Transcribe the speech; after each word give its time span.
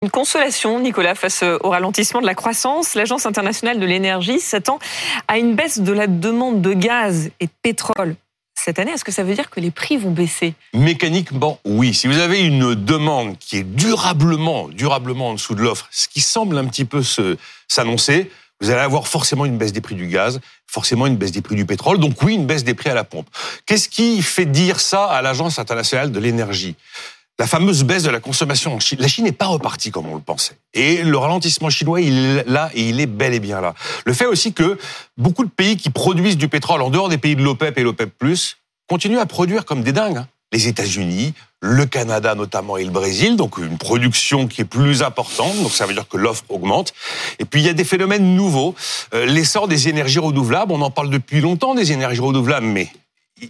Une 0.00 0.10
consolation, 0.10 0.78
Nicolas, 0.78 1.16
face 1.16 1.42
au 1.42 1.70
ralentissement 1.70 2.20
de 2.20 2.26
la 2.26 2.36
croissance. 2.36 2.94
L'Agence 2.94 3.26
internationale 3.26 3.80
de 3.80 3.84
l'énergie 3.84 4.38
s'attend 4.38 4.78
à 5.26 5.38
une 5.38 5.56
baisse 5.56 5.80
de 5.80 5.92
la 5.92 6.06
demande 6.06 6.62
de 6.62 6.72
gaz 6.72 7.30
et 7.40 7.46
de 7.46 7.52
pétrole 7.62 8.14
cette 8.54 8.78
année. 8.78 8.92
Est-ce 8.92 9.04
que 9.04 9.10
ça 9.10 9.24
veut 9.24 9.34
dire 9.34 9.50
que 9.50 9.58
les 9.58 9.72
prix 9.72 9.96
vont 9.96 10.12
baisser? 10.12 10.54
Mécaniquement, 10.72 11.58
oui. 11.64 11.94
Si 11.94 12.06
vous 12.06 12.18
avez 12.18 12.40
une 12.40 12.76
demande 12.76 13.38
qui 13.38 13.56
est 13.56 13.64
durablement, 13.64 14.68
durablement 14.68 15.30
en 15.30 15.34
dessous 15.34 15.56
de 15.56 15.62
l'offre, 15.62 15.88
ce 15.90 16.06
qui 16.06 16.20
semble 16.20 16.56
un 16.58 16.66
petit 16.66 16.84
peu 16.84 17.02
s'annoncer, 17.66 18.30
vous 18.60 18.70
allez 18.70 18.80
avoir 18.80 19.08
forcément 19.08 19.46
une 19.46 19.58
baisse 19.58 19.72
des 19.72 19.80
prix 19.80 19.96
du 19.96 20.06
gaz, 20.06 20.40
forcément 20.68 21.08
une 21.08 21.16
baisse 21.16 21.32
des 21.32 21.42
prix 21.42 21.56
du 21.56 21.66
pétrole, 21.66 21.98
donc 21.98 22.22
oui, 22.22 22.34
une 22.34 22.46
baisse 22.46 22.62
des 22.62 22.74
prix 22.74 22.90
à 22.90 22.94
la 22.94 23.04
pompe. 23.04 23.28
Qu'est-ce 23.66 23.88
qui 23.88 24.22
fait 24.22 24.46
dire 24.46 24.78
ça 24.78 25.06
à 25.06 25.22
l'Agence 25.22 25.58
internationale 25.58 26.12
de 26.12 26.20
l'énergie? 26.20 26.76
La 27.38 27.46
fameuse 27.46 27.84
baisse 27.84 28.02
de 28.02 28.10
la 28.10 28.20
consommation 28.20 28.74
en 28.74 28.80
Chine. 28.80 28.98
La 29.00 29.08
Chine 29.08 29.24
n'est 29.24 29.32
pas 29.32 29.46
repartie 29.46 29.90
comme 29.90 30.06
on 30.06 30.16
le 30.16 30.20
pensait. 30.20 30.58
Et 30.74 31.02
le 31.02 31.16
ralentissement 31.16 31.70
chinois, 31.70 32.00
il 32.00 32.18
est 32.18 32.48
là 32.48 32.70
et 32.74 32.88
il 32.88 33.00
est 33.00 33.06
bel 33.06 33.32
et 33.32 33.40
bien 33.40 33.60
là. 33.60 33.74
Le 34.04 34.12
fait 34.12 34.26
aussi 34.26 34.52
que 34.52 34.78
beaucoup 35.16 35.44
de 35.44 35.50
pays 35.50 35.76
qui 35.76 35.90
produisent 35.90 36.36
du 36.36 36.48
pétrole 36.48 36.82
en 36.82 36.90
dehors 36.90 37.08
des 37.08 37.18
pays 37.18 37.36
de 37.36 37.42
l'OPEP 37.42 37.78
et 37.78 37.82
l'OPEP+, 37.82 38.12
continuent 38.88 39.18
à 39.18 39.26
produire 39.26 39.64
comme 39.64 39.82
des 39.82 39.92
dingues. 39.92 40.16
Hein. 40.16 40.28
Les 40.50 40.66
États-Unis, 40.66 41.34
le 41.60 41.84
Canada 41.86 42.34
notamment 42.34 42.76
et 42.78 42.84
le 42.84 42.90
Brésil, 42.90 43.36
donc 43.36 43.58
une 43.58 43.76
production 43.76 44.46
qui 44.46 44.62
est 44.62 44.64
plus 44.64 45.02
importante, 45.02 45.54
donc 45.62 45.72
ça 45.72 45.86
veut 45.86 45.92
dire 45.92 46.08
que 46.08 46.16
l'offre 46.16 46.44
augmente. 46.48 46.94
Et 47.38 47.44
puis 47.44 47.60
il 47.60 47.66
y 47.66 47.68
a 47.68 47.74
des 47.74 47.84
phénomènes 47.84 48.34
nouveaux, 48.34 48.74
euh, 49.12 49.26
l'essor 49.26 49.68
des 49.68 49.88
énergies 49.88 50.20
renouvelables, 50.20 50.72
on 50.72 50.80
en 50.80 50.90
parle 50.90 51.10
depuis 51.10 51.40
longtemps 51.40 51.74
des 51.74 51.92
énergies 51.92 52.20
renouvelables, 52.20 52.66
mais 52.66 52.88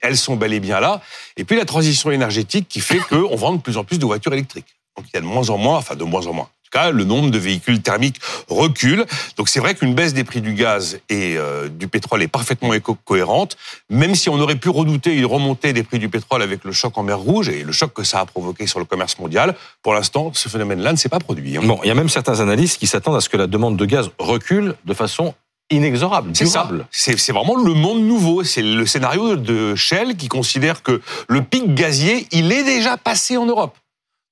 elles 0.00 0.16
sont 0.16 0.36
bel 0.36 0.52
et 0.52 0.60
bien 0.60 0.80
là. 0.80 1.00
Et 1.36 1.44
puis 1.44 1.56
la 1.56 1.64
transition 1.64 2.10
énergétique 2.10 2.66
qui 2.68 2.80
fait 2.80 2.98
qu'on 2.98 3.36
vend 3.36 3.52
de 3.52 3.60
plus 3.60 3.76
en 3.76 3.84
plus 3.84 3.98
de 3.98 4.06
voitures 4.06 4.32
électriques. 4.32 4.76
Donc 4.96 5.06
il 5.12 5.14
y 5.14 5.18
a 5.18 5.20
de 5.20 5.26
moins 5.26 5.50
en 5.50 5.58
moins, 5.58 5.78
enfin 5.78 5.96
de 5.96 6.04
moins 6.04 6.26
en 6.26 6.32
moins. 6.32 6.44
En 6.44 6.64
tout 6.64 6.78
cas, 6.78 6.90
le 6.90 7.04
nombre 7.04 7.30
de 7.30 7.38
véhicules 7.38 7.82
thermiques 7.82 8.20
recule. 8.48 9.04
Donc 9.36 9.48
c'est 9.48 9.60
vrai 9.60 9.74
qu'une 9.74 9.94
baisse 9.94 10.14
des 10.14 10.24
prix 10.24 10.40
du 10.40 10.54
gaz 10.54 10.98
et 11.08 11.36
euh, 11.36 11.68
du 11.68 11.88
pétrole 11.88 12.22
est 12.22 12.28
parfaitement 12.28 12.70
cohérente, 13.04 13.56
même 13.90 14.14
si 14.14 14.28
on 14.28 14.40
aurait 14.40 14.56
pu 14.56 14.68
redouter 14.70 15.14
une 15.14 15.26
remontée 15.26 15.72
des 15.72 15.82
prix 15.82 15.98
du 15.98 16.08
pétrole 16.08 16.42
avec 16.42 16.64
le 16.64 16.72
choc 16.72 16.96
en 16.96 17.02
mer 17.02 17.18
Rouge 17.18 17.48
et 17.48 17.64
le 17.64 17.72
choc 17.72 17.92
que 17.92 18.02
ça 18.04 18.20
a 18.20 18.26
provoqué 18.26 18.66
sur 18.66 18.78
le 18.78 18.84
commerce 18.84 19.18
mondial. 19.18 19.54
Pour 19.82 19.94
l'instant, 19.94 20.30
ce 20.32 20.48
phénomène-là 20.48 20.92
ne 20.92 20.96
s'est 20.96 21.08
pas 21.08 21.20
produit. 21.20 21.56
Hein. 21.56 21.62
Bon, 21.64 21.78
il 21.84 21.88
y 21.88 21.90
a 21.90 21.94
même 21.94 22.08
certains 22.08 22.40
analystes 22.40 22.78
qui 22.78 22.86
s'attendent 22.86 23.16
à 23.16 23.20
ce 23.20 23.28
que 23.28 23.36
la 23.36 23.46
demande 23.46 23.76
de 23.76 23.84
gaz 23.84 24.10
recule 24.18 24.74
de 24.84 24.94
façon 24.94 25.34
inexorable, 25.70 26.30
C'est 26.34 26.46
ça. 26.46 26.68
C'est 26.90 27.32
vraiment 27.32 27.56
le 27.56 27.74
monde 27.74 28.02
nouveau. 28.02 28.44
C'est 28.44 28.62
le 28.62 28.86
scénario 28.86 29.36
de 29.36 29.74
Shell 29.74 30.16
qui 30.16 30.28
considère 30.28 30.82
que 30.82 31.00
le 31.28 31.42
pic 31.42 31.74
gazier, 31.74 32.26
il 32.32 32.52
est 32.52 32.64
déjà 32.64 32.96
passé 32.96 33.36
en 33.36 33.46
Europe. 33.46 33.76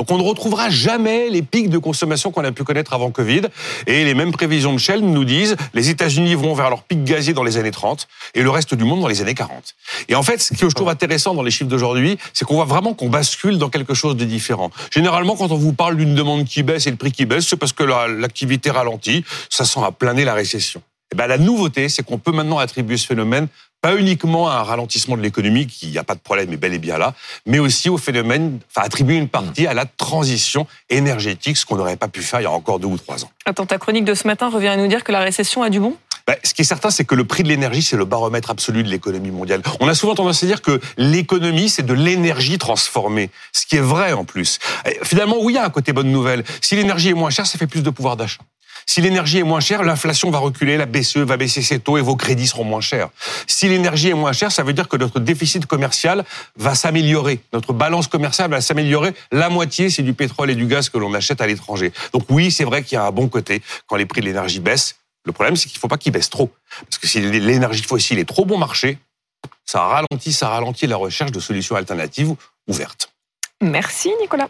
Donc 0.00 0.10
on 0.10 0.16
ne 0.16 0.22
retrouvera 0.22 0.70
jamais 0.70 1.28
les 1.28 1.42
pics 1.42 1.68
de 1.68 1.76
consommation 1.76 2.30
qu'on 2.30 2.42
a 2.42 2.52
pu 2.52 2.64
connaître 2.64 2.94
avant 2.94 3.10
Covid. 3.10 3.42
Et 3.86 4.02
les 4.06 4.14
mêmes 4.14 4.32
prévisions 4.32 4.72
de 4.72 4.78
Shell 4.78 5.00
nous 5.00 5.26
disent 5.26 5.56
les 5.74 5.90
États-Unis 5.90 6.36
vont 6.36 6.54
vers 6.54 6.70
leur 6.70 6.84
pic 6.84 7.04
gazier 7.04 7.34
dans 7.34 7.42
les 7.42 7.58
années 7.58 7.70
30 7.70 8.08
et 8.32 8.42
le 8.42 8.48
reste 8.48 8.74
du 8.74 8.84
monde 8.84 9.02
dans 9.02 9.08
les 9.08 9.20
années 9.20 9.34
40. 9.34 9.74
Et 10.08 10.14
en 10.14 10.22
fait, 10.22 10.40
ce 10.40 10.54
que 10.54 10.70
je 10.70 10.74
trouve 10.74 10.88
intéressant 10.88 11.34
dans 11.34 11.42
les 11.42 11.50
chiffres 11.50 11.68
d'aujourd'hui, 11.68 12.16
c'est 12.32 12.46
qu'on 12.46 12.54
voit 12.54 12.64
vraiment 12.64 12.94
qu'on 12.94 13.10
bascule 13.10 13.58
dans 13.58 13.68
quelque 13.68 13.92
chose 13.92 14.16
de 14.16 14.24
différent. 14.24 14.70
Généralement, 14.90 15.36
quand 15.36 15.52
on 15.52 15.58
vous 15.58 15.74
parle 15.74 15.98
d'une 15.98 16.14
demande 16.14 16.46
qui 16.46 16.62
baisse 16.62 16.86
et 16.86 16.90
le 16.90 16.96
prix 16.96 17.12
qui 17.12 17.26
baisse, 17.26 17.46
c'est 17.46 17.56
parce 17.56 17.74
que 17.74 17.84
l'activité 17.84 18.70
ralentit. 18.70 19.22
Ça 19.50 19.66
sent 19.66 19.80
à 19.84 19.92
planer 19.92 20.24
la 20.24 20.32
récession. 20.32 20.80
Eh 21.12 21.16
ben, 21.16 21.26
la 21.26 21.38
nouveauté, 21.38 21.88
c'est 21.88 22.02
qu'on 22.02 22.18
peut 22.18 22.32
maintenant 22.32 22.58
attribuer 22.58 22.96
ce 22.96 23.06
phénomène 23.06 23.48
pas 23.80 23.96
uniquement 23.96 24.48
à 24.48 24.56
un 24.56 24.62
ralentissement 24.62 25.16
de 25.16 25.22
l'économie, 25.22 25.66
qui 25.66 25.88
n'y 25.88 25.98
a 25.98 26.04
pas 26.04 26.14
de 26.14 26.20
problème, 26.20 26.52
est 26.52 26.56
bel 26.56 26.74
et 26.74 26.78
bien 26.78 26.98
là, 26.98 27.14
mais 27.46 27.58
aussi 27.58 27.88
au 27.88 27.96
phénomène, 27.96 28.58
enfin 28.70 28.84
attribuer 28.84 29.16
une 29.16 29.28
partie 29.28 29.66
à 29.66 29.74
la 29.74 29.86
transition 29.86 30.66
énergétique, 30.90 31.56
ce 31.56 31.64
qu'on 31.64 31.76
n'aurait 31.76 31.96
pas 31.96 32.08
pu 32.08 32.20
faire 32.20 32.40
il 32.40 32.44
y 32.44 32.46
a 32.46 32.50
encore 32.50 32.78
deux 32.78 32.88
ou 32.88 32.98
trois 32.98 33.24
ans. 33.24 33.30
Attends, 33.46 33.66
ta 33.66 33.78
chronique 33.78 34.04
de 34.04 34.14
ce 34.14 34.26
matin 34.26 34.50
revient 34.50 34.68
à 34.68 34.76
nous 34.76 34.86
dire 34.86 35.02
que 35.02 35.12
la 35.12 35.20
récession 35.20 35.62
a 35.62 35.70
du 35.70 35.80
bon? 35.80 35.96
Ben, 36.26 36.36
ce 36.44 36.52
qui 36.52 36.62
est 36.62 36.66
certain, 36.66 36.90
c'est 36.90 37.04
que 37.04 37.14
le 37.14 37.24
prix 37.24 37.42
de 37.42 37.48
l'énergie, 37.48 37.82
c'est 37.82 37.96
le 37.96 38.04
baromètre 38.04 38.50
absolu 38.50 38.82
de 38.82 38.88
l'économie 38.88 39.30
mondiale. 39.30 39.62
On 39.80 39.88
a 39.88 39.94
souvent 39.94 40.14
tendance 40.14 40.42
à 40.42 40.46
dire 40.46 40.60
que 40.60 40.78
l'économie, 40.98 41.70
c'est 41.70 41.84
de 41.84 41.94
l'énergie 41.94 42.58
transformée, 42.58 43.30
ce 43.52 43.64
qui 43.64 43.76
est 43.76 43.80
vrai 43.80 44.12
en 44.12 44.24
plus. 44.24 44.58
finalement, 45.02 45.36
oui, 45.40 45.54
il 45.54 45.56
y 45.56 45.58
a 45.58 45.64
un 45.64 45.70
côté 45.70 45.92
bonne 45.92 46.12
nouvelle. 46.12 46.44
Si 46.60 46.76
l'énergie 46.76 47.08
est 47.08 47.14
moins 47.14 47.30
chère, 47.30 47.46
ça 47.46 47.58
fait 47.58 47.66
plus 47.66 47.82
de 47.82 47.90
pouvoir 47.90 48.16
d'achat. 48.16 48.42
Si 48.92 49.00
l'énergie 49.00 49.38
est 49.38 49.44
moins 49.44 49.60
chère, 49.60 49.84
l'inflation 49.84 50.32
va 50.32 50.40
reculer, 50.40 50.76
la 50.76 50.84
BCE 50.84 51.18
va 51.18 51.36
baisser 51.36 51.62
ses 51.62 51.78
taux 51.78 51.96
et 51.96 52.00
vos 52.00 52.16
crédits 52.16 52.48
seront 52.48 52.64
moins 52.64 52.80
chers. 52.80 53.08
Si 53.46 53.68
l'énergie 53.68 54.08
est 54.08 54.14
moins 54.14 54.32
chère, 54.32 54.50
ça 54.50 54.64
veut 54.64 54.72
dire 54.72 54.88
que 54.88 54.96
notre 54.96 55.20
déficit 55.20 55.64
commercial 55.64 56.24
va 56.56 56.74
s'améliorer. 56.74 57.38
Notre 57.52 57.72
balance 57.72 58.08
commerciale 58.08 58.50
va 58.50 58.60
s'améliorer. 58.60 59.14
La 59.30 59.48
moitié, 59.48 59.90
c'est 59.90 60.02
du 60.02 60.12
pétrole 60.12 60.50
et 60.50 60.56
du 60.56 60.66
gaz 60.66 60.88
que 60.88 60.98
l'on 60.98 61.14
achète 61.14 61.40
à 61.40 61.46
l'étranger. 61.46 61.92
Donc 62.12 62.24
oui, 62.30 62.50
c'est 62.50 62.64
vrai 62.64 62.82
qu'il 62.82 62.96
y 62.96 62.98
a 62.98 63.04
un 63.04 63.12
bon 63.12 63.28
côté 63.28 63.62
quand 63.86 63.94
les 63.94 64.06
prix 64.06 64.22
de 64.22 64.26
l'énergie 64.26 64.58
baissent. 64.58 64.96
Le 65.24 65.30
problème, 65.30 65.54
c'est 65.54 65.68
qu'il 65.68 65.76
ne 65.76 65.82
faut 65.82 65.86
pas 65.86 65.96
qu'ils 65.96 66.10
baissent 66.10 66.28
trop. 66.28 66.50
Parce 66.80 66.98
que 66.98 67.06
si 67.06 67.20
l'énergie 67.20 67.84
fossile 67.84 68.18
est 68.18 68.28
trop 68.28 68.44
bon 68.44 68.58
marché, 68.58 68.98
ça 69.66 69.84
ralentit, 69.84 70.32
ça 70.32 70.48
ralentit 70.48 70.88
la 70.88 70.96
recherche 70.96 71.30
de 71.30 71.38
solutions 71.38 71.76
alternatives 71.76 72.34
ouvertes. 72.66 73.12
Merci 73.60 74.10
Nicolas. 74.20 74.48